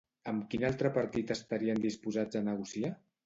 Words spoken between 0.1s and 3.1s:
Amb quin altre partit estarien disposats a negociar?